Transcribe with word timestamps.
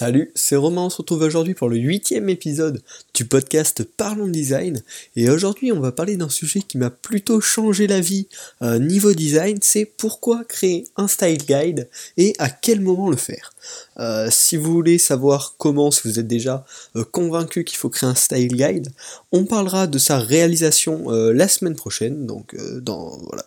Salut, 0.00 0.32
c'est 0.34 0.56
Romain, 0.56 0.84
on 0.84 0.88
se 0.88 0.96
retrouve 0.96 1.20
aujourd'hui 1.20 1.52
pour 1.52 1.68
le 1.68 1.76
huitième 1.76 2.30
épisode 2.30 2.80
du 3.12 3.26
podcast 3.26 3.84
Parlons 3.84 4.28
Design. 4.28 4.82
Et 5.14 5.28
aujourd'hui 5.28 5.72
on 5.72 5.80
va 5.80 5.92
parler 5.92 6.16
d'un 6.16 6.30
sujet 6.30 6.60
qui 6.60 6.78
m'a 6.78 6.88
plutôt 6.88 7.42
changé 7.42 7.86
la 7.86 8.00
vie 8.00 8.26
euh, 8.62 8.78
niveau 8.78 9.12
design, 9.12 9.58
c'est 9.60 9.84
pourquoi 9.84 10.42
créer 10.44 10.86
un 10.96 11.06
style 11.06 11.44
guide 11.44 11.90
et 12.16 12.32
à 12.38 12.48
quel 12.48 12.80
moment 12.80 13.10
le 13.10 13.18
faire. 13.18 13.52
Euh, 13.98 14.28
si 14.30 14.56
vous 14.56 14.72
voulez 14.72 14.96
savoir 14.96 15.56
comment, 15.58 15.90
si 15.90 16.08
vous 16.08 16.18
êtes 16.18 16.26
déjà 16.26 16.64
euh, 16.96 17.04
convaincu 17.04 17.64
qu'il 17.64 17.76
faut 17.76 17.90
créer 17.90 18.08
un 18.08 18.14
style 18.14 18.54
guide, 18.56 18.88
on 19.32 19.44
parlera 19.44 19.86
de 19.86 19.98
sa 19.98 20.18
réalisation 20.18 21.10
la 21.10 21.46
semaine 21.46 21.76
prochaine, 21.76 22.24
donc 22.24 22.56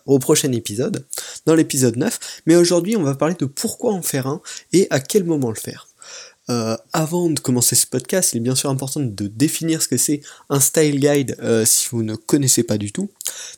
au 0.06 0.18
prochain 0.20 0.52
épisode, 0.52 1.04
dans 1.46 1.56
l'épisode 1.56 1.96
9. 1.96 2.42
Mais 2.46 2.54
aujourd'hui 2.54 2.96
on 2.96 3.02
va 3.02 3.16
parler 3.16 3.34
de 3.36 3.46
pourquoi 3.46 3.92
en 3.92 4.02
faire 4.02 4.28
un 4.28 4.40
et 4.72 4.86
à 4.90 5.00
quel 5.00 5.24
moment 5.24 5.48
le 5.48 5.56
faire. 5.56 5.88
Euh, 6.50 6.76
avant 6.92 7.30
de 7.30 7.40
commencer 7.40 7.74
ce 7.74 7.86
podcast, 7.86 8.32
il 8.32 8.38
est 8.38 8.40
bien 8.40 8.54
sûr 8.54 8.68
important 8.68 9.00
de 9.00 9.26
définir 9.28 9.80
ce 9.80 9.88
que 9.88 9.96
c'est 9.96 10.20
un 10.50 10.60
style 10.60 11.00
guide 11.00 11.36
euh, 11.42 11.64
si 11.64 11.88
vous 11.90 12.02
ne 12.02 12.16
connaissez 12.16 12.62
pas 12.62 12.76
du 12.76 12.92
tout. 12.92 13.10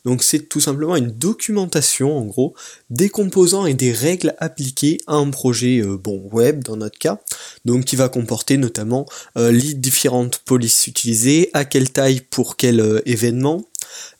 Donc 0.05 0.23
c'est 0.23 0.47
tout 0.47 0.61
simplement 0.61 0.95
une 0.95 1.11
documentation 1.11 2.17
en 2.17 2.23
gros 2.23 2.55
des 2.89 3.09
composants 3.09 3.65
et 3.65 3.73
des 3.73 3.91
règles 3.91 4.35
appliquées 4.39 4.99
à 5.05 5.15
un 5.15 5.29
projet 5.31 5.79
euh, 5.79 5.97
bon 5.97 6.29
web 6.31 6.63
dans 6.63 6.77
notre 6.77 6.97
cas. 6.97 7.19
Donc 7.65 7.83
qui 7.83 7.97
va 7.97 8.07
comporter 8.07 8.57
notamment 8.57 9.05
les 9.35 9.73
différentes 9.73 10.39
polices 10.39 10.87
utilisées, 10.87 11.49
à 11.53 11.65
quelle 11.65 11.91
taille 11.91 12.21
pour 12.21 12.55
quel 12.55 13.01
événement, 13.05 13.65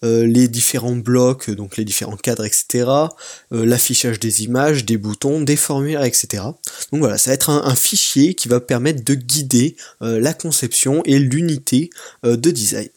les 0.01 0.47
différents 0.47 0.95
blocs, 0.95 1.49
donc 1.49 1.77
les 1.77 1.85
différents 1.85 2.17
cadres, 2.17 2.45
etc., 2.45 2.85
euh, 3.51 3.65
l'affichage 3.65 4.19
des 4.19 4.43
images, 4.43 4.85
des 4.85 4.97
boutons, 4.97 5.41
des 5.41 5.55
formulaires, 5.55 6.03
etc. 6.03 6.43
Donc 6.91 6.99
voilà, 6.99 7.17
ça 7.17 7.31
va 7.31 7.33
être 7.33 7.49
un, 7.49 7.75
fichier 7.75 8.33
qui 8.33 8.47
va 8.47 8.59
permettre 8.59 9.03
de 9.03 9.13
guider 9.13 9.75
euh, 10.01 10.19
la 10.19 10.33
conception 10.33 11.01
et 11.05 11.19
l'unité 11.19 11.89
de 12.23 12.51
design. 12.51 12.89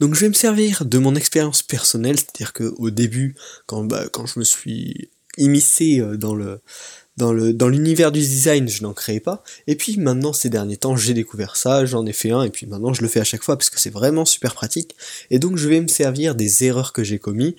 Donc 0.00 0.14
je 0.14 0.20
vais 0.20 0.28
me 0.28 0.34
servir 0.34 0.84
de 0.84 0.98
mon 0.98 1.14
expérience 1.14 1.62
personnelle, 1.62 2.18
c'est-à-dire 2.18 2.52
qu'au 2.52 2.90
début, 2.90 3.34
quand, 3.66 3.84
bah, 3.84 4.04
quand 4.12 4.26
je 4.26 4.38
me 4.38 4.44
suis 4.44 5.10
immiscé 5.38 6.02
dans 6.18 6.34
le 6.34 6.60
dans 7.20 7.68
l'univers 7.68 8.12
du 8.12 8.20
design, 8.20 8.68
je 8.68 8.82
n'en 8.82 8.92
créais 8.92 9.20
pas. 9.20 9.42
Et 9.66 9.76
puis 9.76 9.96
maintenant, 9.98 10.32
ces 10.32 10.48
derniers 10.48 10.76
temps, 10.76 10.96
j'ai 10.96 11.14
découvert 11.14 11.56
ça, 11.56 11.84
j'en 11.84 12.06
ai 12.06 12.12
fait 12.12 12.30
un, 12.30 12.42
et 12.42 12.50
puis 12.50 12.66
maintenant 12.66 12.92
je 12.92 13.02
le 13.02 13.08
fais 13.08 13.20
à 13.20 13.24
chaque 13.24 13.42
fois 13.42 13.56
parce 13.56 13.70
que 13.70 13.80
c'est 13.80 13.90
vraiment 13.90 14.24
super 14.24 14.54
pratique. 14.54 14.96
Et 15.30 15.38
donc 15.38 15.56
je 15.56 15.68
vais 15.68 15.80
me 15.80 15.88
servir 15.88 16.34
des 16.34 16.64
erreurs 16.64 16.92
que 16.92 17.04
j'ai 17.04 17.18
commis 17.18 17.56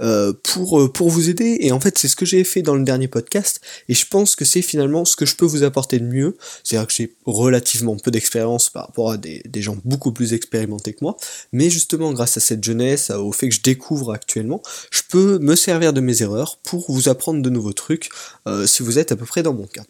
euh, 0.00 0.32
pour, 0.42 0.80
euh, 0.80 0.92
pour 0.92 1.10
vous 1.10 1.28
aider. 1.28 1.58
Et 1.60 1.72
en 1.72 1.80
fait, 1.80 1.98
c'est 1.98 2.08
ce 2.08 2.16
que 2.16 2.26
j'ai 2.26 2.44
fait 2.44 2.62
dans 2.62 2.74
le 2.74 2.84
dernier 2.84 3.08
podcast, 3.08 3.60
et 3.88 3.94
je 3.94 4.06
pense 4.06 4.36
que 4.36 4.44
c'est 4.44 4.62
finalement 4.62 5.04
ce 5.04 5.16
que 5.16 5.26
je 5.26 5.36
peux 5.36 5.46
vous 5.46 5.62
apporter 5.62 5.98
de 5.98 6.06
mieux. 6.06 6.36
C'est-à-dire 6.64 6.86
que 6.86 6.94
j'ai 6.94 7.14
relativement 7.26 7.96
peu 7.96 8.10
d'expérience 8.10 8.70
par 8.70 8.86
rapport 8.86 9.10
à 9.10 9.16
des, 9.16 9.42
des 9.46 9.62
gens 9.62 9.76
beaucoup 9.84 10.12
plus 10.12 10.32
expérimentés 10.32 10.92
que 10.92 11.00
moi, 11.02 11.16
mais 11.52 11.70
justement 11.70 12.12
grâce 12.12 12.36
à 12.36 12.40
cette 12.40 12.64
jeunesse, 12.64 13.10
au 13.10 13.32
fait 13.32 13.48
que 13.48 13.54
je 13.54 13.62
découvre 13.62 14.12
actuellement, 14.12 14.62
je 14.90 15.02
peux 15.08 15.38
me 15.38 15.56
servir 15.56 15.92
de 15.92 16.00
mes 16.00 16.22
erreurs 16.22 16.58
pour 16.62 16.90
vous 16.90 17.08
apprendre 17.08 17.42
de 17.42 17.50
nouveaux 17.50 17.72
trucs 17.72 18.10
euh, 18.46 18.66
si 18.66 18.82
vous 18.82 18.98
êtes 18.98 18.99
à 19.08 19.16
peu 19.16 19.26
près 19.26 19.42
dans 19.42 19.54
mon 19.54 19.66
cas. 19.66 19.84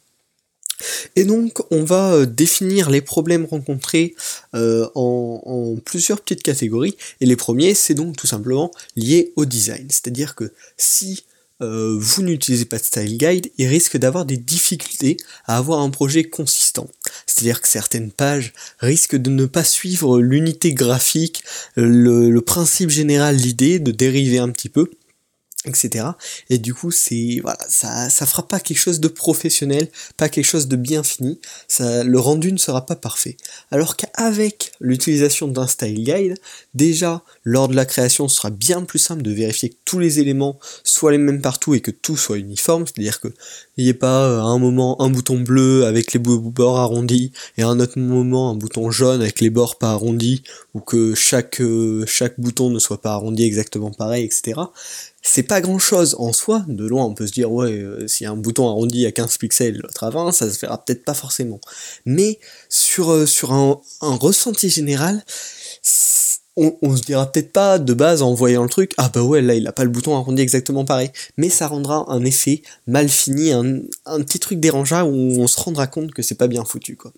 Et 1.16 1.24
donc 1.24 1.60
on 1.70 1.84
va 1.84 2.12
euh, 2.12 2.26
définir 2.26 2.90
les 2.90 3.00
problèmes 3.00 3.44
rencontrés 3.44 4.14
euh, 4.54 4.88
en, 4.94 5.76
plusieurs 5.84 6.20
petites 6.20 6.42
catégories. 6.42 6.96
Et 7.20 7.26
les 7.26 7.36
premiers, 7.36 7.74
c'est 7.74 7.94
donc 7.94 8.16
tout 8.16 8.26
simplement 8.26 8.70
lié 8.96 9.32
au 9.36 9.44
design. 9.44 9.86
C'est-à-dire 9.88 10.34
que 10.34 10.52
si 10.76 11.24
euh, 11.62 11.96
vous 11.98 12.22
n'utilisez 12.22 12.64
pas 12.64 12.78
de 12.78 12.84
style 12.84 13.18
guide, 13.18 13.50
il 13.58 13.66
risque 13.66 13.98
d'avoir 13.98 14.24
des 14.24 14.38
difficultés 14.38 15.18
à 15.46 15.58
avoir 15.58 15.80
un 15.80 15.90
projet 15.90 16.24
consistant. 16.24 16.88
C'est-à-dire 17.26 17.60
que 17.60 17.68
certaines 17.68 18.10
pages 18.10 18.54
risquent 18.78 19.16
de 19.16 19.30
ne 19.30 19.44
pas 19.44 19.64
suivre 19.64 20.20
l'unité 20.20 20.72
graphique, 20.72 21.44
le 21.76 22.38
principe 22.40 22.88
général, 22.88 23.36
l'idée, 23.36 23.78
de 23.78 23.90
dériver 23.90 24.38
un 24.38 24.48
petit 24.48 24.70
peu 24.70 24.90
etc. 25.66 26.06
Et 26.48 26.56
du 26.58 26.72
coup, 26.72 26.90
c'est 26.90 27.40
voilà, 27.42 27.58
ça 27.68 28.08
ça 28.08 28.24
fera 28.24 28.48
pas 28.48 28.60
quelque 28.60 28.78
chose 28.78 28.98
de 28.98 29.08
professionnel, 29.08 29.88
pas 30.16 30.30
quelque 30.30 30.46
chose 30.46 30.68
de 30.68 30.76
bien 30.76 31.02
fini. 31.02 31.38
Ça, 31.68 32.02
le 32.02 32.18
rendu 32.18 32.50
ne 32.52 32.56
sera 32.56 32.86
pas 32.86 32.96
parfait. 32.96 33.36
Alors 33.70 33.96
qu'avec 33.96 34.72
l'utilisation 34.80 35.48
d'un 35.48 35.66
style 35.66 36.02
guide, 36.02 36.38
déjà 36.72 37.22
lors 37.44 37.68
de 37.68 37.76
la 37.76 37.84
création, 37.84 38.26
ce 38.26 38.36
sera 38.36 38.50
bien 38.50 38.84
plus 38.84 38.98
simple 38.98 39.22
de 39.22 39.32
vérifier 39.32 39.68
que 39.68 39.76
tous 39.84 39.98
les 39.98 40.18
éléments 40.18 40.58
soient 40.82 41.12
les 41.12 41.18
mêmes 41.18 41.42
partout 41.42 41.74
et 41.74 41.80
que 41.80 41.90
tout 41.90 42.16
soit 42.16 42.38
uniforme. 42.38 42.86
C'est-à-dire 42.86 43.20
que 43.20 43.28
il 43.76 43.84
n'y 43.84 43.90
ait 43.90 43.94
pas 43.94 44.26
euh, 44.26 44.40
à 44.40 44.44
un 44.44 44.58
moment 44.58 45.00
un 45.02 45.10
bouton 45.10 45.40
bleu 45.40 45.84
avec 45.84 46.12
les 46.12 46.18
bords 46.18 46.78
arrondis 46.78 47.32
et 47.58 47.62
à 47.62 47.68
un 47.68 47.80
autre 47.80 47.98
moment 47.98 48.50
un 48.50 48.54
bouton 48.54 48.90
jaune 48.90 49.20
avec 49.20 49.40
les 49.40 49.50
bords 49.50 49.76
pas 49.76 49.90
arrondis 49.90 50.42
ou 50.74 50.80
que 50.80 51.14
chaque 51.14 51.60
euh, 51.60 52.04
chaque 52.06 52.38
bouton 52.40 52.70
ne 52.70 52.78
soit 52.78 53.00
pas 53.00 53.12
arrondi 53.12 53.44
exactement 53.44 53.90
pareil, 53.90 54.24
etc 54.24 54.54
c'est 55.22 55.42
pas 55.42 55.60
grand 55.60 55.78
chose 55.78 56.16
en 56.18 56.32
soi, 56.32 56.64
de 56.66 56.86
loin 56.86 57.04
on 57.04 57.14
peut 57.14 57.26
se 57.26 57.32
dire 57.32 57.52
ouais 57.52 57.72
euh, 57.72 58.06
a 58.22 58.28
un 58.28 58.36
bouton 58.36 58.68
arrondi 58.68 59.06
à 59.06 59.12
15 59.12 59.38
pixels, 59.38 59.78
l'autre 59.78 60.04
à 60.04 60.10
20, 60.10 60.32
ça 60.32 60.50
se 60.50 60.58
verra 60.58 60.82
peut-être 60.82 61.04
pas 61.04 61.14
forcément. 61.14 61.60
Mais 62.06 62.38
sur, 62.68 63.10
euh, 63.10 63.26
un, 63.50 64.16
ressenti 64.16 64.70
général, 64.70 65.22
on, 66.56 66.76
on, 66.82 66.96
se 66.96 67.02
dira 67.02 67.30
peut-être 67.30 67.52
pas 67.52 67.78
de 67.78 67.94
base 67.94 68.22
en 68.22 68.34
voyant 68.34 68.62
le 68.62 68.68
truc, 68.68 68.92
ah 68.96 69.10
bah 69.12 69.22
ouais 69.22 69.40
là 69.42 69.54
il 69.54 69.66
a 69.66 69.72
pas 69.72 69.84
le 69.84 69.90
bouton 69.90 70.16
arrondi 70.16 70.42
exactement 70.42 70.84
pareil, 70.84 71.10
mais 71.36 71.48
ça 71.48 71.68
rendra 71.68 72.04
un 72.08 72.24
effet 72.24 72.62
mal 72.86 73.08
fini, 73.08 73.52
un, 73.52 73.80
un 74.06 74.22
petit 74.22 74.38
truc 74.38 74.58
dérangeant 74.60 75.04
où 75.04 75.40
on 75.40 75.46
se 75.46 75.60
rendra 75.60 75.86
compte 75.86 76.12
que 76.12 76.22
c'est 76.22 76.34
pas 76.34 76.48
bien 76.48 76.64
foutu 76.64 76.96
quoi. 76.96 77.12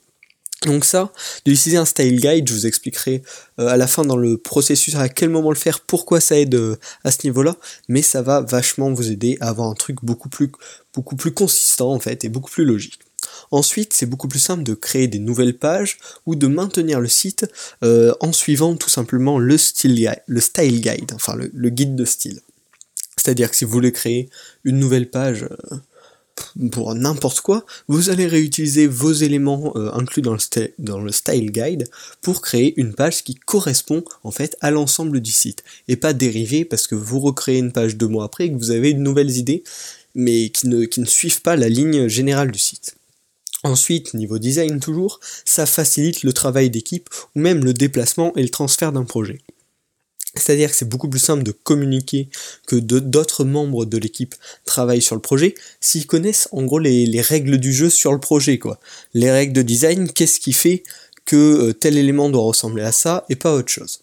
Donc 0.65 0.85
ça, 0.85 1.13
d'utiliser 1.45 1.77
un 1.77 1.85
style 1.85 2.21
guide, 2.21 2.49
je 2.49 2.55
vous 2.55 2.67
expliquerai 2.67 3.23
euh, 3.59 3.69
à 3.69 3.77
la 3.77 3.87
fin 3.87 4.05
dans 4.05 4.17
le 4.17 4.39
processus 4.39 4.95
à 4.95 5.09
quel 5.09 5.29
moment 5.29 5.51
le 5.51 5.57
faire, 5.57 5.81
pourquoi 5.81 6.21
ça 6.21 6.39
aide 6.39 6.55
euh, 6.55 6.77
à 7.05 7.11
ce 7.11 7.19
niveau-là, 7.25 7.57
mais 7.89 8.03
ça 8.03 8.23
va 8.23 8.41
vachement 8.41 8.93
vous 8.93 9.11
aider 9.11 9.37
à 9.41 9.49
avoir 9.49 9.69
un 9.69 9.75
truc 9.75 9.99
beaucoup 10.03 10.29
plus, 10.29 10.53
beaucoup 10.95 11.17
plus 11.17 11.33
consistant 11.33 11.93
en 11.93 11.99
fait 11.99 12.25
et 12.25 12.29
beaucoup 12.29 12.51
plus 12.51 12.65
logique. 12.65 13.01
Ensuite, 13.51 13.93
c'est 13.93 14.07
beaucoup 14.07 14.29
plus 14.29 14.39
simple 14.39 14.63
de 14.63 14.75
créer 14.75 15.09
des 15.09 15.19
nouvelles 15.19 15.57
pages 15.57 15.99
ou 16.27 16.37
de 16.37 16.47
maintenir 16.47 17.01
le 17.01 17.09
site 17.09 17.47
euh, 17.83 18.15
en 18.21 18.33
suivant 18.33 18.77
tout 18.77 18.91
simplement 18.91 19.39
le, 19.39 19.59
style 19.59 19.95
guide, 19.97 21.13
enfin 21.15 21.35
le, 21.35 21.51
le 21.53 21.71
guide 21.71 21.97
de 21.97 22.05
style. 22.05 22.41
C'est-à-dire 23.17 23.51
que 23.51 23.57
si 23.57 23.65
vous 23.65 23.73
voulez 23.73 23.93
créer 23.93 24.31
une 24.65 24.79
nouvelle 24.79 25.11
page 25.11 25.47
pour 26.71 26.95
n'importe 26.95 27.41
quoi, 27.41 27.65
vous 27.89 28.11
allez 28.11 28.27
réutiliser 28.27 28.87
vos 28.87 29.13
éléments 29.13 29.73
euh, 29.77 29.91
inclus 29.93 30.23
dans 30.23 30.35
le, 30.35 31.13
style 31.13 31.51
guide 31.51 31.89
pour 32.21 32.43
créer 32.43 32.75
une 32.81 32.95
page 32.95 33.25
qui 33.25 33.35
correspond 33.35 34.05
en 34.25 34.31
fait 34.31 34.57
à 34.61 34.71
l'ensemble 34.71 35.21
du 35.21 35.33
site 35.33 35.63
et 35.89 35.97
pas 35.97 36.13
dériver 36.13 36.65
parce 36.65 36.87
que 36.87 36.95
vous 36.95 37.21
recréez 37.21 37.59
une 37.59 37.73
page 37.73 37.97
deux 37.97 38.09
mois 38.09 38.25
après 38.25 38.47
et 38.47 38.53
que 38.53 38.57
vous 38.57 38.71
avez 38.71 38.95
de 38.95 39.01
nouvelles 39.01 39.37
idées 39.37 39.63
mais 40.15 40.51
qui 40.51 40.69
ne 40.69 41.07
suivent 41.07 41.43
pas 41.43 41.57
la 41.57 41.69
ligne 41.69 42.09
générale 42.09 42.51
du 42.51 42.59
site. 42.59 42.97
Ensuite, 43.65 44.15
niveau 44.15 44.39
design 44.39 44.81
toujours, 44.81 45.21
ça 45.45 45.67
facilite 45.67 46.25
le 46.25 46.33
travail 46.33 46.69
d'équipe 46.69 47.09
ou 47.35 47.41
même 47.41 47.65
le 47.65 47.73
déplacement 47.73 48.35
et 48.35 48.43
le 48.43 48.49
transfert 48.49 48.93
d'un 48.93 49.05
projet. 49.05 49.39
C'est-à-dire 50.35 50.71
que 50.71 50.77
c'est 50.77 50.89
beaucoup 50.89 51.09
plus 51.09 51.21
simple 51.21 51.43
de 51.43 51.53
communiquer 51.53 52.29
que 52.67 52.77
d'autres 52.77 53.45
membres 53.45 53.85
de 53.85 53.99
l'équipe 53.99 54.35
travaillent 54.65 55.03
sur 55.03 55.15
le 55.15 55.21
projet 55.21 55.55
s'ils 55.81 56.07
connaissent 56.07 56.49
en 56.53 56.63
gros 56.63 56.79
les, 56.79 57.21
règles 57.21 57.59
du 57.59 57.73
jeu 57.73 57.91
sur 57.91 58.13
le 58.13 58.21
projet 58.21 58.59
quoi. 58.59 58.79
Les 59.13 59.31
règles 59.31 59.53
de 59.53 59.63
design, 59.63 60.11
qu'est-ce 60.11 60.41
qui 60.41 60.53
fait 60.53 60.83
que 61.25 61.37
euh, 61.37 61.73
tel 61.73 61.99
élément 61.99 62.31
doit 62.31 62.43
ressembler 62.43 62.83
à 62.83 62.93
ça 62.93 63.25
et 63.29 63.37
pas 63.37 63.53
autre 63.53 63.71
chose. 63.71 64.01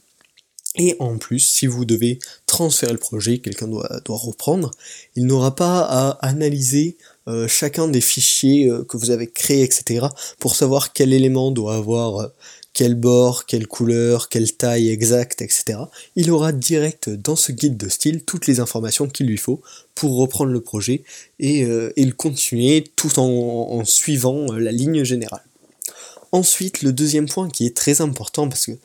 Et 0.75 0.95
en 1.00 1.17
plus, 1.17 1.40
si 1.40 1.66
vous 1.66 1.84
devez 1.84 2.19
transférer 2.46 2.94
le 2.94 3.00
projet, 3.00 3.40
quelqu'un 3.40 3.67
doit, 3.67 4.00
doit 4.06 4.17
reprendre, 4.17 4.72
il 5.16 5.25
n'aura 5.25 5.56
pas 5.56 5.81
à 5.81 6.11
analyser 6.25 6.96
euh, 7.29 7.47
chacun 7.47 7.88
des 7.88 8.01
fichiers 8.01 8.69
euh, 8.69 8.84
que 8.84 8.97
vous 8.97 9.12
avez 9.12 9.28
créés, 9.28 9.63
etc., 9.63 10.07
pour 10.40 10.56
savoir 10.56 10.91
quel 10.91 11.14
élément 11.14 11.52
doit 11.52 11.76
avoir 11.76 12.29
quel 12.73 12.96
bord, 12.96 13.46
quelle 13.46 13.67
couleur, 13.67 14.29
quelle 14.29 14.53
taille 14.53 14.90
exacte, 14.90 15.41
etc. 15.41 15.79
Il 16.16 16.31
aura 16.31 16.52
direct 16.52 17.09
dans 17.09 17.35
ce 17.35 17.52
guide 17.52 17.78
de 17.78 17.90
style 17.90 18.23
toutes 18.23 18.47
les 18.47 18.59
informations 18.59 19.08
qu'il 19.08 19.28
lui 19.28 19.37
faut 19.37 19.61
pour 19.96 20.17
reprendre 20.17 20.52
le 20.52 20.61
projet 20.61 21.03
et, 21.40 21.66
euh, 21.66 21.91
le 21.97 22.11
continuer 22.11 22.85
tout 22.96 23.20
en, 23.20 23.84
suivant 23.85 24.53
euh, 24.53 24.59
la 24.59 24.72
ligne 24.72 25.03
générale. 25.03 25.43
Ensuite, 26.32 26.84
le 26.84 26.93
deuxième 26.93 27.28
point 27.28 27.49
qui 27.49 27.66
est 27.66 27.75
très 27.75 28.02
important 28.02 28.47
parce 28.47 28.67
que 28.67 28.72
euh, 28.72 28.78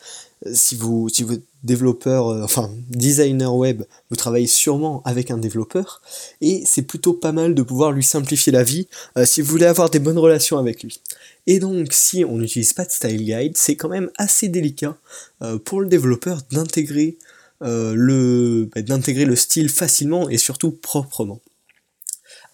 si 0.53 0.75
vous, 0.75 1.09
si 1.09 1.23
vous 1.23 1.37
développeur, 1.63 2.27
enfin 2.43 2.69
designer 2.89 3.55
web, 3.55 3.83
vous 4.09 4.15
travaillez 4.15 4.47
sûrement 4.47 5.01
avec 5.03 5.31
un 5.31 5.37
développeur 5.37 6.01
et 6.39 6.63
c'est 6.65 6.83
plutôt 6.83 7.13
pas 7.13 7.31
mal 7.31 7.55
de 7.55 7.63
pouvoir 7.63 7.91
lui 7.91 8.03
simplifier 8.03 8.51
la 8.51 8.61
vie 8.63 8.87
si 9.23 9.41
vous 9.41 9.49
voulez 9.49 9.65
avoir 9.65 9.89
des 9.89 9.97
bonnes 9.97 10.19
relations 10.19 10.59
avec 10.59 10.83
lui. 10.83 11.01
Et 11.47 11.59
donc 11.59 11.93
si 11.93 12.25
on 12.25 12.37
n'utilise 12.37 12.73
pas 12.73 12.85
de 12.85 12.91
style 12.91 13.23
guide, 13.23 13.55
c'est 13.55 13.75
quand 13.75 13.89
même 13.89 14.09
assez 14.17 14.47
délicat 14.47 14.97
euh, 15.41 15.57
pour 15.59 15.81
le 15.81 15.87
développeur 15.87 16.41
d'intégrer 16.51 17.17
euh, 17.61 17.93
le, 17.95 18.69
bah, 18.73 18.81
d'intégrer 18.81 19.25
le 19.25 19.35
style 19.35 19.69
facilement 19.69 20.29
et 20.29 20.37
surtout 20.37 20.71
proprement. 20.71 21.41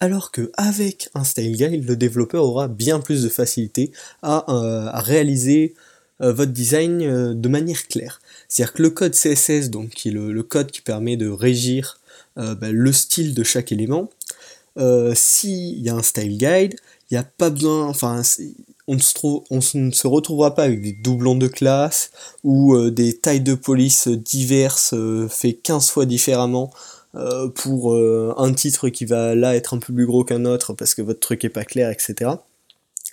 Alors 0.00 0.30
que 0.30 0.50
avec 0.54 1.08
un 1.14 1.24
style 1.24 1.56
guide, 1.56 1.86
le 1.86 1.96
développeur 1.96 2.44
aura 2.44 2.68
bien 2.68 3.00
plus 3.00 3.22
de 3.22 3.28
facilité 3.28 3.92
à, 4.22 5.00
réaliser 5.00 5.74
votre 6.22 6.52
design 6.52 7.34
de 7.34 7.48
manière 7.48 7.86
claire. 7.88 8.20
C'est-à-dire 8.48 8.74
que 8.74 8.82
le 8.82 8.90
code 8.90 9.12
CSS, 9.12 9.70
donc 9.70 9.90
qui 9.90 10.08
est 10.08 10.12
le, 10.12 10.42
code 10.42 10.70
qui 10.70 10.80
permet 10.80 11.16
de 11.16 11.28
régir 11.28 11.98
ben, 12.36 12.70
le 12.70 12.92
style 12.92 13.34
de 13.34 13.42
chaque 13.42 13.72
élément, 13.72 14.08
s'il 15.14 15.82
y 15.82 15.88
a 15.90 15.94
un 15.94 16.02
style 16.02 16.38
guide, 16.38 16.76
il 17.10 17.14
n'y 17.14 17.18
a 17.18 17.24
pas 17.24 17.50
besoin, 17.50 17.86
enfin, 17.88 18.22
on, 18.88 18.94
ne 18.94 19.90
se 19.90 20.06
retrouvera 20.06 20.54
pas 20.54 20.64
avec 20.64 20.82
des 20.82 20.92
doublons 20.92 21.36
de 21.36 21.46
classe 21.46 22.10
ou 22.42 22.74
euh, 22.74 22.90
des 22.90 23.18
tailles 23.18 23.40
de 23.40 23.54
police 23.54 24.08
diverses 24.08 24.94
euh, 24.94 25.28
fait 25.28 25.52
15 25.52 25.90
fois 25.90 26.06
différemment 26.06 26.70
euh, 27.14 27.48
pour 27.48 27.94
un 27.94 28.52
titre 28.54 28.88
qui 28.88 29.04
va 29.04 29.34
là 29.34 29.54
être 29.54 29.74
un 29.74 29.78
peu 29.78 29.92
plus 29.92 30.06
gros 30.06 30.24
qu'un 30.24 30.46
autre 30.46 30.72
parce 30.72 30.94
que 30.94 31.02
votre 31.02 31.20
truc 31.20 31.44
est 31.44 31.50
pas 31.50 31.64
clair, 31.64 31.90
etc. 31.90 32.30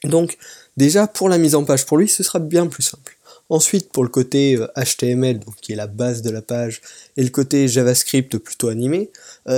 Donc 0.04 0.38
déjà 0.78 1.08
pour 1.08 1.30
la 1.30 1.38
mise 1.38 1.56
en 1.56 1.64
page 1.64 1.86
pour 1.86 1.98
lui, 1.98 2.08
ce 2.08 2.24
sera 2.24 2.40
bien 2.40 2.68
plus 2.68 2.84
simple. 2.84 3.18
Ensuite, 3.50 3.92
pour 3.92 4.04
le 4.04 4.10
côté 4.10 4.60
HTML, 4.78 5.40
donc 5.40 5.56
qui 5.56 5.74
est 5.74 5.76
la 5.76 5.88
base 5.88 6.22
de 6.22 6.30
la 6.30 6.44
page, 6.44 6.82
et 7.18 7.24
le 7.24 7.30
côté 7.30 7.68
JavaScript 7.68 8.38
plutôt 8.38 8.68
animé, 8.68 9.10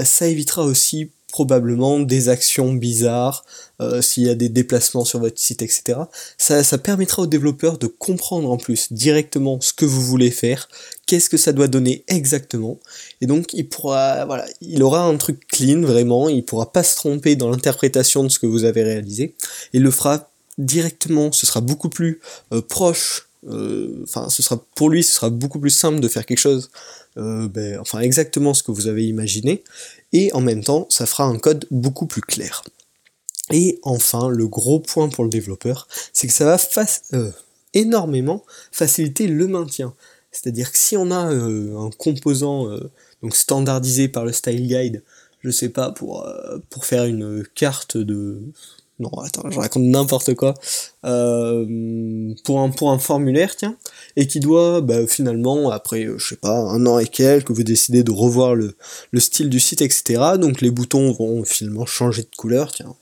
ça 0.06 0.28
évitera 0.28 0.64
aussi 0.64 1.12
probablement 1.32 2.00
des 2.00 2.30
actions 2.30 2.74
bizarres, 2.74 3.44
euh, 3.82 4.02
s'il 4.02 4.24
y 4.24 4.30
a 4.30 4.36
des 4.36 4.50
déplacements 4.50 5.06
sur 5.06 5.20
votre 5.20 5.40
site, 5.40 5.64
etc. 5.64 6.00
Ça, 6.38 6.78
permettra 6.78 7.24
aux 7.24 7.28
développeurs 7.28 7.78
de 7.78 7.88
comprendre 7.88 8.52
en 8.52 8.58
plus 8.58 8.94
directement 8.94 9.60
ce 9.62 9.74
que 9.74 9.86
vous 9.86 10.02
voulez 10.02 10.30
faire, 10.30 10.70
qu'est-ce 11.08 11.30
que 11.30 11.38
ça 11.38 11.54
doit 11.54 11.68
donner 11.68 12.04
exactement, 12.08 12.80
et 13.22 13.26
donc 13.26 13.54
il 13.54 13.68
pourra, 13.68 14.26
voilà, 14.26 14.46
il 14.62 14.84
aura 14.84 15.04
un 15.04 15.18
truc 15.18 15.48
clean 15.48 15.82
vraiment, 15.82 16.30
il 16.30 16.46
pourra 16.46 16.72
pas 16.72 16.84
se 16.84 16.96
tromper 16.96 17.36
dans 17.36 17.50
l'interprétation 17.50 18.24
de 18.24 18.30
ce 18.30 18.38
que 18.38 18.46
vous 18.46 18.66
avez 18.66 18.84
réalisé, 18.84 19.36
et 19.74 19.80
le 19.80 19.90
fera 19.90 20.31
directement, 20.66 21.32
ce 21.32 21.46
sera 21.46 21.62
beaucoup 21.62 21.90
plus 21.90 22.20
euh, 22.54 22.62
proche 22.62 23.28
euh, 23.48 24.04
enfin 24.04 24.30
ce 24.30 24.44
sera 24.44 24.64
pour 24.76 24.92
lui 24.92 25.04
ce 25.04 25.16
sera 25.16 25.32
beaucoup 25.32 25.60
plus 25.60 25.72
simple 25.72 26.00
de 26.00 26.08
faire 26.08 26.28
quelque 26.28 26.38
chose 26.38 26.70
ben, 27.16 27.80
enfin 27.80 28.00
exactement 28.00 28.54
ce 28.54 28.62
que 28.62 28.72
vous 28.72 28.88
avez 28.88 29.04
imaginé 29.08 29.64
et 30.14 30.32
en 30.34 30.42
même 30.42 30.64
temps 30.64 30.86
ça 30.90 31.08
fera 31.08 31.24
un 31.24 31.40
code 31.40 31.66
beaucoup 31.72 32.06
plus 32.06 32.22
clair. 32.22 32.64
Et 33.52 33.80
enfin, 33.84 34.30
le 34.30 34.48
gros 34.48 34.80
point 34.80 35.10
pour 35.10 35.24
le 35.24 35.30
développeur, 35.30 35.88
c'est 36.14 36.28
que 36.28 36.34
ça 36.34 36.46
va 36.46 36.58
euh, 37.14 37.32
énormément 37.74 38.46
faciliter 38.72 39.28
le 39.28 39.48
maintien. 39.48 39.94
C'est-à-dire 40.32 40.72
que 40.72 40.78
si 40.78 40.96
on 40.96 41.12
a 41.12 41.32
euh, 41.32 41.78
un 41.78 41.90
composant 41.90 42.70
euh, 42.70 42.90
donc 43.22 43.36
standardisé 43.36 44.08
par 44.08 44.26
le 44.26 44.32
style 44.32 44.68
guide, 44.68 45.04
je 45.42 45.50
sais 45.50 45.70
pas, 45.70 45.92
pour 45.92 46.86
faire 46.86 47.06
une 47.06 47.44
carte 47.56 47.98
de 47.98 48.42
non, 49.02 49.10
attends, 49.24 49.50
je 49.50 49.60
raconte 49.60 49.84
n'importe 49.84 50.36
quoi, 50.36 50.54
euh, 51.06 52.34
pour, 52.44 52.60
un, 52.60 53.00
formulaire, 53.00 53.56
tiens, 53.56 53.76
et 54.16 54.28
qui 54.28 54.40
doit, 54.40 54.82
bah, 54.82 55.08
finalement, 55.08 55.72
après, 55.72 56.06
euh, 56.06 56.18
je 56.20 56.30
sais 56.30 56.36
pas, 56.36 56.56
un 56.56 56.86
an 56.86 57.00
et 57.00 57.08
quelques, 57.08 57.52
vous 57.52 57.64
décidez 57.64 58.04
de 58.04 58.12
revoir 58.12 58.54
le, 58.54 58.76
le 59.12 59.20
style 59.20 59.50
du 59.50 59.60
site, 59.60 59.82
etc., 59.82 60.22
donc 60.40 60.62
les 60.62 60.70
boutons 60.70 61.12
vont 61.12 61.44
finalement 61.44 61.86
changer 61.86 62.22
de 62.22 62.36
couleur, 62.38 62.72
tiens, 62.72 62.96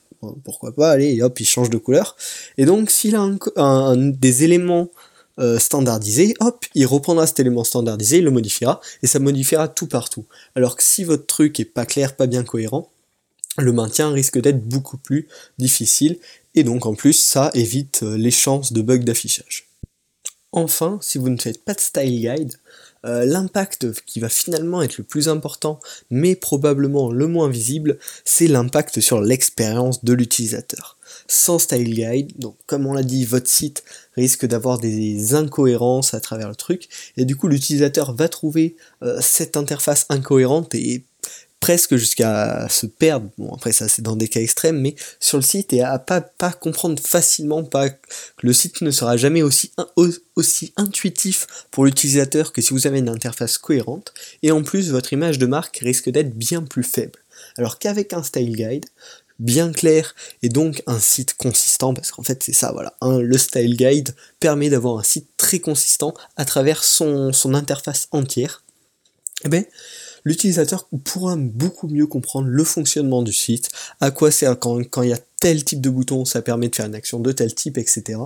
pourquoi 0.43 0.73
pas, 0.73 0.91
allez, 0.91 1.21
hop, 1.21 1.37
ils 1.39 1.47
changent 1.47 1.69
de 1.69 1.77
couleur, 1.77 2.15
et 2.57 2.65
donc 2.65 2.89
s'il 2.89 3.15
a 3.15 3.29
un, 3.57 3.97
des 3.97 4.43
éléments 4.45 4.87
euh, 5.39 5.59
standardisés, 5.59 6.33
hop, 6.39 6.65
il 6.75 6.85
reprendra 6.85 7.27
cet 7.27 7.41
élément 7.41 7.65
standardisé, 7.65 8.19
il 8.19 8.23
le 8.23 8.31
modifiera, 8.31 8.79
et 9.03 9.07
ça 9.07 9.19
modifiera 9.19 9.67
tout 9.67 9.87
partout. 9.87 10.25
Alors 10.55 10.77
que 10.77 10.83
si 10.83 11.03
votre 11.03 11.25
truc 11.25 11.59
est 11.59 11.65
pas 11.65 11.85
clair, 11.85 12.15
pas 12.15 12.27
bien 12.27 12.43
cohérent, 12.43 12.89
le 13.59 13.71
maintien 13.71 14.11
risque 14.11 14.39
d'être 14.39 14.63
beaucoup 14.67 14.97
plus 14.97 15.27
difficile 15.57 16.19
et 16.55 16.63
donc 16.63 16.85
en 16.85 16.95
plus 16.95 17.13
ça 17.13 17.51
évite 17.53 18.03
euh, 18.03 18.17
les 18.17 18.31
chances 18.31 18.73
de 18.73 18.81
bugs 18.81 18.99
d'affichage. 18.99 19.69
Enfin, 20.51 20.97
si 21.01 21.19
vous 21.19 21.29
ne 21.29 21.37
faites 21.37 21.63
pas 21.63 21.75
de 21.75 21.79
style 21.79 22.21
guide, 22.21 22.55
euh, 23.05 23.23
l'impact 23.23 23.93
qui 24.05 24.19
va 24.19 24.29
finalement 24.29 24.81
être 24.81 24.97
le 24.97 25.03
plus 25.03 25.29
important, 25.29 25.79
mais 26.09 26.35
probablement 26.35 27.11
le 27.11 27.27
moins 27.27 27.49
visible, 27.49 27.99
c'est 28.25 28.47
l'impact 28.47 28.99
sur 28.99 29.21
l'expérience 29.21 30.03
de 30.03 30.13
l'utilisateur. 30.13 30.97
Sans 31.27 31.59
style 31.59 31.93
guide, 31.93 32.37
donc 32.39 32.57
comme 32.65 32.87
on 32.87 32.93
l'a 32.93 33.03
dit, 33.03 33.25
votre 33.25 33.47
site 33.47 33.83
risque 34.15 34.45
d'avoir 34.45 34.79
des 34.79 35.35
incohérences 35.35 36.13
à 36.15 36.19
travers 36.19 36.49
le 36.49 36.55
truc, 36.55 36.89
et 37.15 37.25
du 37.25 37.35
coup 37.35 37.47
l'utilisateur 37.47 38.13
va 38.15 38.27
trouver 38.27 38.75
euh, 39.03 39.19
cette 39.21 39.55
interface 39.55 40.07
incohérente 40.09 40.73
et 40.73 41.05
presque 41.59 41.95
jusqu'à 41.95 42.67
se 42.69 42.85
perdre, 42.85 43.29
bon 43.37 43.53
après 43.53 43.71
ça 43.71 43.87
c'est 43.87 44.01
dans 44.01 44.15
des 44.15 44.27
cas 44.27 44.39
extrêmes, 44.39 44.79
mais 44.79 44.95
sur 45.19 45.37
le 45.37 45.43
site 45.43 45.73
et 45.73 45.81
à 45.81 45.99
pas, 45.99 46.21
pas 46.21 46.51
comprendre 46.51 47.01
facilement, 47.01 47.63
pas 47.63 47.89
que 47.89 47.97
le 48.43 48.53
site 48.53 48.81
ne 48.81 48.91
sera 48.91 49.17
jamais 49.17 49.41
aussi, 49.41 49.73
intuitif 50.77 51.47
pour 51.71 51.85
l'utilisateur 51.85 52.53
que 52.53 52.61
si 52.61 52.73
vous 52.73 52.87
avez 52.87 52.99
une 52.99 53.09
interface 53.09 53.57
cohérente, 53.57 54.13
et 54.41 54.51
en 54.51 54.63
plus 54.63 54.91
votre 54.91 55.13
image 55.13 55.37
de 55.37 55.45
marque 55.45 55.77
risque 55.77 56.09
d'être 56.09 56.35
bien 56.35 56.63
plus 56.63 56.83
faible. 56.83 57.19
Alors 57.57 57.79
qu'avec 57.79 58.13
un 58.13 58.23
style 58.23 58.55
guide, 58.55 58.85
bien 59.39 59.71
clair 59.71 60.15
et 60.43 60.49
donc 60.49 60.83
un 60.85 60.99
site 60.99 61.35
consistant 61.35 61.93
parce 61.93 62.11
qu'en 62.11 62.23
fait 62.23 62.43
c'est 62.43 62.53
ça 62.53 62.71
voilà. 62.71 62.95
Le 63.01 63.37
style 63.37 63.75
guide 63.75 64.13
permet 64.39 64.69
d'avoir 64.69 64.99
un 64.99 65.03
site 65.03 65.29
très 65.37 65.59
consistant 65.59 66.13
à 66.35 66.45
travers 66.45 66.83
son, 66.83 67.31
interface 67.53 68.07
entière. 68.11 68.63
Eh 69.45 69.49
ben 69.49 69.65
l'utilisateur 70.25 70.87
pourra 71.03 71.35
beaucoup 71.37 71.87
mieux 71.87 72.07
comprendre 72.07 72.47
le 72.47 72.63
fonctionnement 72.63 73.21
du 73.21 73.33
site, 73.33 73.69
à 74.01 74.11
quoi 74.11 74.31
sert 74.31 74.57
quand, 74.59 74.79
il 75.01 75.09
y 75.09 75.13
a 75.13 75.19
tel 75.39 75.63
type 75.63 75.79
de 75.79 75.89
bouton, 75.89 76.25
ça 76.25 76.41
permet 76.41 76.67
de 76.67 76.75
faire 76.75 76.85
une 76.85 76.95
action 76.95 77.19
de 77.19 77.31
tel 77.31 77.55
type, 77.55 77.77
etc. 77.77 78.19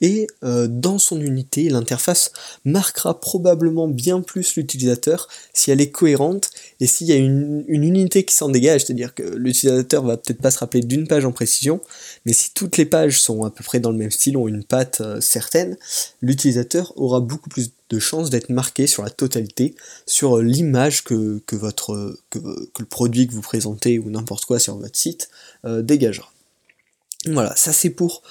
Et 0.00 0.26
euh, 0.44 0.66
dans 0.66 0.98
son 0.98 1.20
unité, 1.20 1.68
l'interface 1.68 2.32
marquera 2.64 3.20
probablement 3.20 3.86
bien 3.86 4.22
plus 4.22 4.56
l'utilisateur 4.56 5.28
si 5.52 5.70
elle 5.70 5.82
est 5.82 5.90
cohérente 5.90 6.50
et 6.80 6.86
s'il 6.86 7.06
y 7.06 7.12
a 7.12 7.16
une, 7.16 7.64
unité 7.68 8.24
qui 8.24 8.34
s'en 8.34 8.48
dégage, 8.48 8.84
c'est-à-dire 8.84 9.14
que 9.14 9.22
l'utilisateur 9.22 10.04
va 10.04 10.16
peut-être 10.16 10.40
pas 10.40 10.50
se 10.50 10.58
rappeler 10.58 10.80
d'une 10.80 11.06
page 11.06 11.26
en 11.26 11.32
précision, 11.32 11.80
mais 12.24 12.32
si 12.32 12.52
toutes 12.54 12.78
les 12.78 12.86
pages 12.86 13.20
sont 13.20 13.44
à 13.44 13.50
peu 13.50 13.62
près 13.62 13.80
dans 13.80 13.90
le 13.90 13.98
même 13.98 14.10
style, 14.10 14.38
ont 14.38 14.48
une 14.48 14.64
patte 14.64 15.02
euh, 15.02 15.20
certaine, 15.20 15.76
l'utilisateur 16.22 16.94
aura 16.96 17.20
beaucoup 17.20 17.50
plus 17.50 17.72
de 17.94 17.98
chances 18.00 18.30
d'être 18.30 18.50
marqué 18.50 18.86
sur 18.86 19.02
la 19.02 19.10
totalité, 19.10 19.74
sur 20.06 20.38
euh, 20.38 20.42
l'image 20.42 21.04
que, 21.04 21.40
votre 21.52 22.16
que, 22.30 22.38
le 22.38 22.86
produit 22.86 23.26
que 23.26 23.32
vous 23.32 23.42
présentez 23.42 23.98
ou 23.98 24.10
n'importe 24.10 24.44
quoi 24.44 24.58
sur 24.58 24.76
votre 24.76 24.96
site 24.96 25.30
dégagera. 25.64 26.30
Voilà, 27.26 27.56
ça 27.56 27.72
c'est 27.72 27.90
pour 27.90 28.22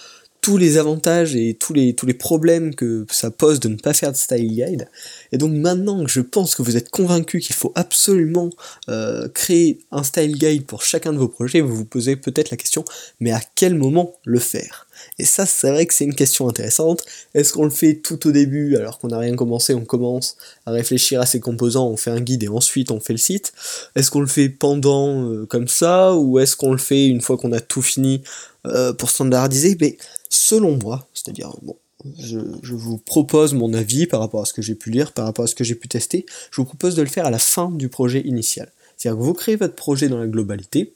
tous 0.44 0.58
les 0.58 0.78
avantages 0.78 1.38
et 1.38 1.54
tous 1.54 1.72
les, 1.74 1.96
tous 1.96 2.06
les 2.06 2.14
problèmes 2.14 2.76
que 2.76 3.06
ça 3.10 3.32
pose 3.32 3.62
de 3.62 3.70
ne 3.70 3.78
pas 3.78 3.94
faire 3.94 4.12
de 4.12 4.18
style 4.18 4.50
guide. 4.50 4.90
Et 5.32 5.38
donc 5.38 5.54
maintenant 5.54 6.04
que 6.04 6.12
je 6.12 6.20
pense 6.20 6.54
que 6.54 6.62
vous 6.62 6.76
êtes 6.76 6.90
convaincu 6.90 7.40
qu'il 7.40 7.56
faut 7.56 7.72
absolument 7.76 8.50
euh, 8.90 9.30
créer 9.30 9.80
un 9.92 10.04
style 10.04 10.38
guide 10.38 10.66
pour 10.66 10.84
chacun 10.84 11.14
de 11.14 11.18
vos 11.18 11.30
projets, 11.30 11.62
vous 11.62 11.74
vous 11.74 11.86
posez 11.86 12.18
peut-être 12.18 12.52
la 12.52 12.58
question, 12.58 12.84
mais 13.22 13.32
à 13.32 13.42
quel 13.56 13.76
moment 13.76 14.16
le 14.26 14.38
faire? 14.38 14.86
Et 15.18 15.24
ça, 15.24 15.46
c'est 15.46 15.72
vrai 15.72 15.86
que 15.86 15.94
c'est 15.94 16.04
une 16.04 16.14
question 16.14 16.50
intéressante. 16.50 17.04
Est-ce 17.34 17.54
qu'on 17.54 17.64
le 17.64 17.70
fait 17.70 17.96
tout 17.96 18.28
au 18.28 18.32
début, 18.32 18.76
alors 18.76 19.00
qu'on 19.00 19.08
n'a 19.08 19.20
rien 19.20 19.36
commencé, 19.36 19.74
on 19.74 19.86
commence 19.86 20.36
à 20.66 20.72
réfléchir 20.72 21.22
à 21.22 21.26
ses 21.26 21.40
composants, 21.40 21.88
on 21.88 21.96
fait 21.96 22.12
un 22.12 22.20
guide 22.20 22.44
et 22.44 22.50
ensuite 22.50 22.92
on 22.92 23.00
fait 23.00 23.14
le 23.14 23.20
site? 23.20 23.54
Est-ce 23.96 24.12
qu'on 24.12 24.20
le 24.20 24.28
fait 24.28 24.50
pendant 24.50 25.30
euh, 25.30 25.46
comme 25.46 25.70
ça, 25.70 26.14
ou 26.16 26.38
est-ce 26.40 26.58
qu'on 26.58 26.74
le 26.74 26.78
fait 26.78 27.08
une 27.08 27.22
fois 27.22 27.38
qu'on 27.38 27.54
a 27.54 27.62
tout 27.62 27.82
fini 27.82 28.24
euh, 28.68 28.92
pour 28.92 29.10
standardiser? 29.10 29.78
Mais 29.80 29.98
selon 30.34 30.78
moi, 30.78 31.08
c'est-à-dire, 31.14 31.56
bon, 31.62 31.78
je, 32.20 32.40
je, 32.62 32.74
vous 32.74 32.98
propose 32.98 33.54
mon 33.54 33.74
avis 33.74 34.08
par 34.08 34.20
rapport 34.20 34.42
à 34.42 34.46
ce 34.46 34.54
que 34.54 34.62
j'ai 34.62 34.76
pu 34.76 34.90
lire, 34.90 35.14
par 35.14 35.26
rapport 35.26 35.46
à 35.46 35.48
ce 35.48 35.56
que 35.56 35.64
j'ai 35.64 35.76
pu 35.76 35.88
tester, 35.88 36.26
je 36.52 36.58
vous 36.58 36.66
propose 36.66 36.96
de 36.96 37.02
le 37.02 37.08
faire 37.08 37.26
à 37.26 37.32
la 37.32 37.40
fin 37.40 37.72
du 37.72 37.88
projet 37.90 38.22
initial. 38.22 38.72
C'est-à-dire 38.98 39.20
que 39.20 39.24
vous 39.24 39.34
créez 39.34 39.56
votre 39.56 39.76
projet 39.76 40.10
dans 40.10 40.20
la 40.20 40.28
globalité, 40.28 40.94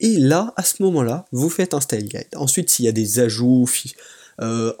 et 0.00 0.16
là, 0.16 0.54
à 0.56 0.62
ce 0.62 0.82
moment-là, 0.82 1.26
vous 1.30 1.50
faites 1.50 1.74
un 1.74 1.80
style 1.80 2.08
guide. 2.08 2.28
Ensuite, 2.34 2.70
s'il 2.70 2.86
y 2.86 2.88
a 2.88 2.92
des 2.92 3.18
ajouts, 3.18 3.68
euh, 4.40 4.72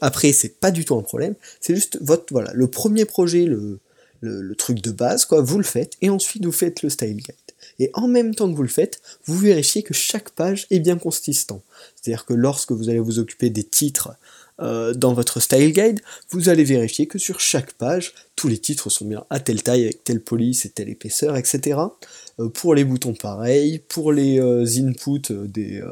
après, 0.00 0.32
c'est 0.32 0.60
pas 0.60 0.72
du 0.72 0.84
tout 0.84 0.96
un 0.96 1.02
problème. 1.02 1.34
C'est 1.60 1.76
juste 1.76 1.98
votre, 2.00 2.24
voilà, 2.32 2.50
le 2.52 2.66
premier 2.66 3.04
projet, 3.04 3.44
le, 3.44 3.78
le, 4.20 4.54
truc 4.56 4.82
de 4.82 4.90
base, 4.90 5.24
quoi, 5.24 5.40
vous 5.40 5.58
le 5.58 5.64
faites, 5.64 5.92
et 6.02 6.10
ensuite 6.10 6.44
vous 6.44 6.52
faites 6.52 6.82
le 6.82 6.90
style 6.90 7.16
guide. 7.16 7.34
Et 7.78 7.90
en 7.94 8.08
même 8.08 8.34
temps 8.34 8.50
que 8.50 8.56
vous 8.56 8.62
le 8.62 8.68
faites, 8.68 9.00
vous 9.24 9.38
vérifiez 9.38 9.82
que 9.82 9.94
chaque 9.94 10.30
page 10.30 10.66
est 10.70 10.80
bien 10.80 10.96
consistant. 10.96 11.62
C'est-à-dire 11.94 12.24
que 12.24 12.34
lorsque 12.34 12.72
vous 12.72 12.88
allez 12.88 13.00
vous 13.00 13.18
occuper 13.18 13.50
des 13.50 13.64
titres 13.64 14.12
euh, 14.60 14.94
dans 14.94 15.12
votre 15.12 15.40
style 15.40 15.72
guide, 15.72 16.00
vous 16.30 16.48
allez 16.48 16.64
vérifier 16.64 17.06
que 17.06 17.18
sur 17.18 17.40
chaque 17.40 17.74
page, 17.74 18.14
tous 18.36 18.48
les 18.48 18.58
titres 18.58 18.88
sont 18.88 19.04
bien 19.04 19.24
à 19.28 19.40
telle 19.40 19.62
taille, 19.62 19.84
avec 19.84 20.04
telle 20.04 20.20
police 20.20 20.64
et 20.64 20.70
telle 20.70 20.88
épaisseur, 20.88 21.36
etc. 21.36 21.78
Euh, 22.40 22.48
pour 22.48 22.74
les 22.74 22.84
boutons 22.84 23.14
pareil, 23.14 23.80
pour 23.88 24.12
les 24.12 24.40
euh, 24.40 24.64
inputs 24.78 25.30
des, 25.30 25.82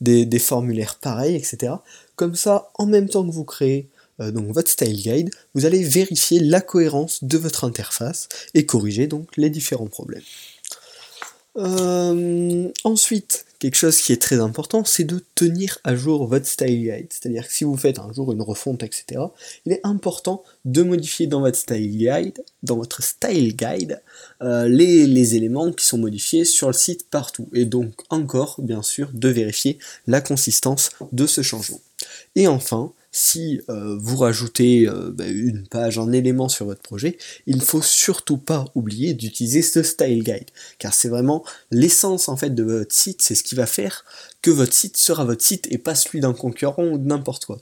des, 0.00 0.26
des, 0.26 0.38
formulaires 0.38 0.96
pareils, 0.96 1.36
etc. 1.36 1.74
Comme 2.16 2.34
ça, 2.34 2.70
en 2.74 2.86
même 2.86 3.08
temps 3.08 3.24
que 3.24 3.32
vous 3.32 3.44
créez 3.44 3.88
donc 4.30 4.52
votre 4.52 4.70
style 4.70 5.02
guide, 5.02 5.30
vous 5.54 5.66
allez 5.66 5.82
vérifier 5.82 6.40
la 6.40 6.60
cohérence 6.60 7.24
de 7.24 7.38
votre 7.38 7.64
interface 7.64 8.28
et 8.54 8.66
corriger 8.66 9.06
donc 9.06 9.36
les 9.36 9.50
différents 9.50 9.86
problèmes. 9.86 10.22
Euh, 11.58 12.70
ensuite, 12.84 13.44
quelque 13.58 13.74
chose 13.74 14.00
qui 14.00 14.12
est 14.12 14.20
très 14.20 14.40
important, 14.40 14.84
c'est 14.84 15.04
de 15.04 15.22
tenir 15.34 15.78
à 15.84 15.94
jour 15.94 16.26
votre 16.26 16.46
style 16.46 16.82
guide. 16.82 17.08
C'est-à-dire 17.10 17.46
que 17.46 17.52
si 17.52 17.64
vous 17.64 17.76
faites 17.76 17.98
un 17.98 18.12
jour 18.12 18.32
une 18.32 18.40
refonte, 18.40 18.82
etc., 18.82 19.20
il 19.66 19.72
est 19.72 19.80
important 19.84 20.42
de 20.64 20.82
modifier 20.82 21.26
dans 21.26 21.40
votre 21.40 21.58
style 21.58 21.90
guide, 21.90 22.42
dans 22.62 22.76
votre 22.76 23.02
style 23.02 23.54
guide, 23.54 24.02
euh, 24.42 24.66
les 24.66 25.36
éléments 25.36 25.72
qui 25.72 25.84
sont 25.84 25.98
modifiés 25.98 26.44
sur 26.44 26.68
le 26.68 26.72
site 26.72 27.08
partout. 27.10 27.48
Et 27.52 27.66
donc 27.66 27.92
encore, 28.08 28.60
bien 28.60 28.82
sûr, 28.82 29.10
de 29.12 29.28
vérifier 29.28 29.78
la 30.06 30.20
consistance 30.20 30.90
de 31.12 31.26
ce 31.26 31.42
changement. 31.42 31.80
Et 32.34 32.48
enfin, 32.48 32.92
si 33.12 33.60
euh, 33.68 33.96
vous 34.00 34.16
rajoutez 34.16 34.88
euh, 34.88 35.10
bah, 35.12 35.26
une 35.26 35.68
page, 35.68 35.98
un 35.98 36.12
élément 36.12 36.48
sur 36.48 36.64
votre 36.64 36.80
projet, 36.80 37.18
il 37.46 37.56
ne 37.56 37.62
faut 37.62 37.82
surtout 37.82 38.38
pas 38.38 38.64
oublier 38.74 39.12
d'utiliser 39.12 39.60
ce 39.60 39.82
style 39.82 40.24
guide, 40.24 40.50
car 40.78 40.94
c'est 40.94 41.10
vraiment 41.10 41.44
l'essence 41.70 42.30
en 42.30 42.36
fait 42.38 42.54
de 42.54 42.62
votre 42.62 42.94
site, 42.94 43.20
c'est 43.20 43.34
ce 43.34 43.42
qui 43.42 43.54
va 43.54 43.66
faire 43.66 44.04
que 44.40 44.50
votre 44.50 44.72
site 44.72 44.96
sera 44.96 45.24
votre 45.24 45.44
site 45.44 45.68
et 45.70 45.78
pas 45.78 45.94
celui 45.94 46.20
d'un 46.20 46.32
concurrent 46.32 46.84
ou 46.84 46.98
de 46.98 47.06
n'importe 47.06 47.44
quoi. 47.44 47.58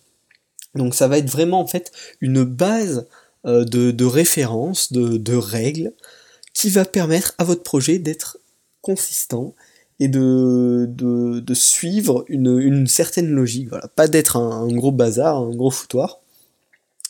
Donc 0.77 0.95
ça 0.95 1.09
va 1.09 1.19
être 1.19 1.31
vraiment 1.31 1.61
en 1.61 1.67
fait 1.67 1.91
une 2.21 2.45
base 2.45 3.09
euh, 3.45 3.65
de, 3.65 4.05
références, 4.05 4.93
de, 4.93 5.17
de 5.17 5.35
règles, 5.35 5.93
qui 6.55 6.71
va 6.71 6.85
permettre 6.85 7.35
à 7.39 7.45
votre 7.45 7.65
projet 7.65 7.99
d'être 7.99 8.39
consistant 8.83 9.55
et 10.01 10.09
de, 10.09 10.87
de, 10.89 11.55
suivre 11.55 12.25
une, 12.29 12.87
certaine 12.87 13.29
logique, 13.29 13.69
voilà, 13.69 13.87
pas 13.89 14.09
d'être 14.09 14.37
un, 14.37 14.67
gros 14.69 14.93
bazar, 14.93 15.37
un 15.37 15.55
gros 15.55 15.71
foutoir. 15.71 16.21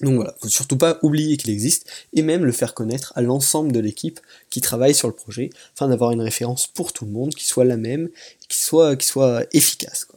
Donc 0.00 0.16
voilà, 0.16 0.34
faut 0.40 0.48
surtout 0.48 0.76
pas 0.76 0.98
oublier 1.02 1.36
qu'il 1.36 1.50
existe 1.50 1.88
et 2.14 2.22
même 2.22 2.44
le 2.44 2.52
faire 2.52 2.74
connaître 2.74 3.12
à 3.16 3.22
l'ensemble 3.22 3.70
de 3.70 3.80
l'équipe 3.80 4.18
qui 4.48 4.60
travaille 4.60 4.94
sur 4.94 5.08
le 5.08 5.14
projet, 5.14 5.50
afin 5.74 5.88
d'avoir 5.88 6.10
une 6.10 6.22
référence 6.22 6.66
pour 6.66 6.92
tout 6.92 7.04
le 7.04 7.12
monde 7.12 7.34
qui 7.34 7.46
soit 7.46 7.64
la 7.64 7.76
même, 7.76 8.08
qui 8.48 8.58
soit, 8.58 8.96
qui 8.96 9.06
soit 9.06 9.44
efficace. 9.52 10.08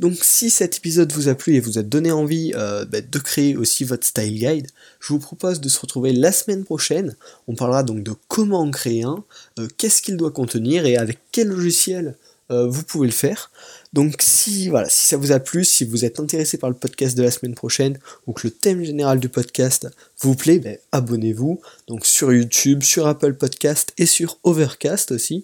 Donc 0.00 0.16
si 0.22 0.48
cet 0.48 0.78
épisode 0.78 1.12
vous 1.12 1.28
a 1.28 1.34
plu 1.34 1.56
et 1.56 1.60
vous 1.60 1.78
a 1.78 1.82
donné 1.82 2.10
envie 2.10 2.52
euh, 2.54 2.86
bah, 2.86 3.02
de 3.02 3.18
créer 3.18 3.54
aussi 3.54 3.84
votre 3.84 4.06
style 4.06 4.38
guide, 4.38 4.68
je 4.98 5.12
vous 5.12 5.18
propose 5.18 5.60
de 5.60 5.68
se 5.68 5.78
retrouver 5.78 6.14
la 6.14 6.32
semaine 6.32 6.64
prochaine. 6.64 7.14
On 7.48 7.54
parlera 7.54 7.82
donc 7.82 8.02
de 8.02 8.14
comment 8.26 8.60
en 8.60 8.70
créer 8.70 9.02
un, 9.02 9.22
euh, 9.58 9.68
qu'est-ce 9.76 10.00
qu'il 10.00 10.16
doit 10.16 10.30
contenir 10.30 10.86
et 10.86 10.96
avec 10.96 11.18
quel 11.32 11.48
logiciel 11.48 12.16
euh, 12.50 12.66
vous 12.66 12.82
pouvez 12.82 13.08
le 13.08 13.12
faire. 13.12 13.50
Donc 13.92 14.22
si 14.22 14.70
voilà, 14.70 14.88
si 14.88 15.04
ça 15.04 15.18
vous 15.18 15.32
a 15.32 15.38
plu, 15.38 15.66
si 15.66 15.84
vous 15.84 16.06
êtes 16.06 16.18
intéressé 16.18 16.56
par 16.56 16.70
le 16.70 16.76
podcast 16.76 17.14
de 17.14 17.22
la 17.22 17.30
semaine 17.30 17.54
prochaine 17.54 17.98
ou 18.26 18.32
que 18.32 18.46
le 18.46 18.52
thème 18.52 18.82
général 18.82 19.20
du 19.20 19.28
podcast 19.28 19.86
vous 20.20 20.34
plaît, 20.34 20.60
ben, 20.60 20.78
abonnez-vous. 20.92 21.60
Donc 21.88 22.06
sur 22.06 22.32
YouTube, 22.32 22.82
sur 22.82 23.06
Apple 23.06 23.34
Podcast 23.34 23.92
et 23.98 24.06
sur 24.06 24.38
Overcast 24.44 25.12
aussi. 25.12 25.42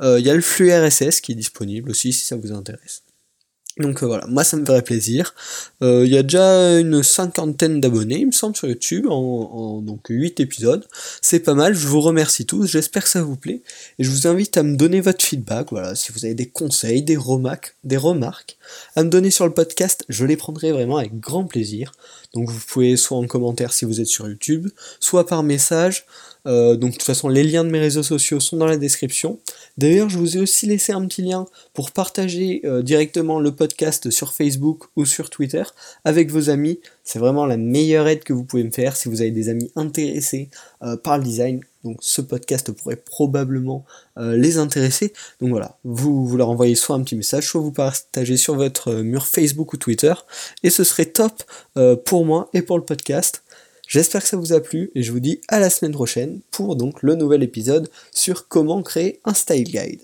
Il 0.00 0.24
y 0.24 0.30
a 0.30 0.34
le 0.34 0.40
flux 0.40 0.72
RSS 0.72 1.20
qui 1.20 1.32
est 1.32 1.34
disponible 1.34 1.90
aussi 1.90 2.14
si 2.14 2.24
ça 2.24 2.36
vous 2.36 2.52
intéresse. 2.52 3.02
Donc 3.78 4.02
euh, 4.02 4.06
voilà, 4.06 4.26
moi 4.26 4.44
ça 4.44 4.56
me 4.56 4.66
ferait 4.66 4.82
plaisir. 4.82 5.34
Euh, 5.82 6.04
il 6.04 6.12
y 6.12 6.18
a 6.18 6.22
déjà 6.22 6.78
une 6.78 7.02
cinquantaine 7.02 7.80
d'abonnés, 7.80 8.20
il 8.20 8.26
me 8.26 8.32
semble, 8.32 8.56
sur 8.56 8.68
YouTube, 8.68 9.06
en, 9.08 9.80
donc 9.82 10.06
8 10.08 10.40
épisodes. 10.40 10.84
C'est 11.22 11.40
pas 11.40 11.54
mal, 11.54 11.74
je 11.74 11.86
vous 11.86 12.00
remercie 12.00 12.44
tous, 12.44 12.66
j'espère 12.66 13.04
que 13.04 13.08
ça 13.08 13.22
vous 13.22 13.36
plaît. 13.36 13.62
Et 13.98 14.04
je 14.04 14.10
vous 14.10 14.26
invite 14.26 14.56
à 14.56 14.62
me 14.62 14.76
donner 14.76 15.00
votre 15.00 15.24
feedback, 15.24 15.68
voilà, 15.70 15.94
si 15.94 16.12
vous 16.12 16.24
avez 16.24 16.34
des 16.34 16.48
conseils, 16.48 17.02
des 17.02 17.16
remarques, 17.16 17.76
des 17.84 17.96
remarques, 17.96 18.58
à 18.96 19.04
me 19.04 19.10
donner 19.10 19.30
sur 19.30 19.46
le 19.46 19.54
podcast, 19.54 20.04
je 20.08 20.24
les 20.24 20.36
prendrai 20.36 20.72
vraiment 20.72 20.98
avec 20.98 21.18
grand 21.18 21.44
plaisir. 21.44 21.92
Donc 22.34 22.50
vous 22.50 22.60
pouvez 22.66 22.96
soit 22.96 23.16
en 23.16 23.26
commentaire 23.26 23.72
si 23.72 23.84
vous 23.84 24.00
êtes 24.00 24.06
sur 24.06 24.28
YouTube, 24.28 24.68
soit 25.00 25.26
par 25.26 25.42
message. 25.42 26.04
Euh, 26.48 26.76
donc 26.76 26.92
de 26.92 26.96
toute 26.96 27.04
façon 27.04 27.28
les 27.28 27.44
liens 27.44 27.64
de 27.64 27.70
mes 27.70 27.78
réseaux 27.78 28.02
sociaux 28.02 28.40
sont 28.40 28.56
dans 28.56 28.66
la 28.66 28.76
description. 28.76 29.38
D'ailleurs 29.76 30.08
je 30.08 30.18
vous 30.18 30.36
ai 30.36 30.40
aussi 30.40 30.66
laissé 30.66 30.92
un 30.92 31.06
petit 31.06 31.22
lien 31.22 31.46
pour 31.74 31.90
partager 31.90 32.62
euh, 32.64 32.82
directement 32.82 33.38
le 33.38 33.52
podcast 33.52 34.10
sur 34.10 34.32
Facebook 34.32 34.84
ou 34.96 35.04
sur 35.04 35.30
Twitter 35.30 35.64
avec 36.04 36.30
vos 36.30 36.50
amis. 36.50 36.80
C'est 37.04 37.18
vraiment 37.18 37.46
la 37.46 37.56
meilleure 37.56 38.08
aide 38.08 38.24
que 38.24 38.32
vous 38.32 38.44
pouvez 38.44 38.64
me 38.64 38.70
faire 38.70 38.96
si 38.96 39.08
vous 39.08 39.20
avez 39.20 39.30
des 39.30 39.48
amis 39.48 39.70
intéressés 39.76 40.48
euh, 40.82 40.96
par 40.96 41.18
le 41.18 41.24
design. 41.24 41.60
Donc 41.84 41.98
ce 42.00 42.20
podcast 42.20 42.72
pourrait 42.72 42.96
probablement 42.96 43.84
les 44.16 44.58
intéresser. 44.58 45.12
Donc 45.40 45.50
voilà, 45.50 45.78
vous, 45.84 46.26
vous 46.26 46.36
leur 46.36 46.48
envoyez 46.48 46.74
soit 46.74 46.96
un 46.96 47.02
petit 47.02 47.14
message, 47.14 47.46
soit 47.46 47.60
vous 47.60 47.70
partagez 47.70 48.36
sur 48.36 48.56
votre 48.56 48.94
mur 48.94 49.28
Facebook 49.28 49.72
ou 49.72 49.76
Twitter. 49.76 50.12
Et 50.64 50.70
ce 50.70 50.82
serait 50.82 51.06
top 51.06 51.44
pour 52.04 52.24
moi 52.24 52.50
et 52.52 52.62
pour 52.62 52.78
le 52.78 52.84
podcast. 52.84 53.44
J'espère 53.88 54.20
que 54.20 54.28
ça 54.28 54.36
vous 54.36 54.52
a 54.52 54.60
plu 54.60 54.90
et 54.94 55.02
je 55.02 55.10
vous 55.10 55.18
dis 55.18 55.40
à 55.48 55.58
la 55.58 55.70
semaine 55.70 55.92
prochaine 55.92 56.40
pour 56.50 56.76
donc 56.76 57.02
le 57.02 57.14
nouvel 57.14 57.42
épisode 57.42 57.88
sur 58.12 58.46
comment 58.46 58.82
créer 58.82 59.18
un 59.24 59.32
style 59.32 59.64
guide. 59.64 59.96